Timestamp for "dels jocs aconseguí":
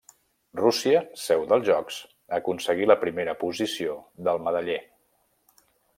1.51-2.89